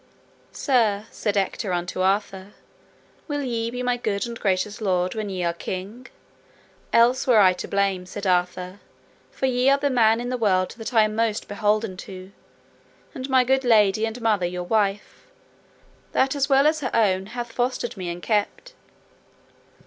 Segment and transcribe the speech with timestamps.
[0.51, 2.53] Sir, said Ector unto Arthur,
[3.27, 6.07] will ye be my good and gracious lord when ye are king?
[6.91, 8.79] Else were I to blame, said Arthur,
[9.29, 12.31] for ye are the man in the world that I am most beholden to,
[13.13, 15.27] and my good lady and mother your wife,
[16.13, 18.73] that as well as her own hath fostered me and kept.